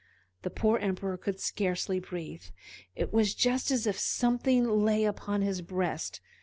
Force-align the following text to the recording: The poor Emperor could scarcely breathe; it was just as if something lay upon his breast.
The 0.41 0.49
poor 0.49 0.79
Emperor 0.79 1.15
could 1.15 1.39
scarcely 1.39 1.99
breathe; 1.99 2.45
it 2.95 3.13
was 3.13 3.35
just 3.35 3.69
as 3.69 3.85
if 3.85 3.99
something 3.99 4.67
lay 4.83 5.03
upon 5.03 5.43
his 5.43 5.61
breast. 5.61 6.21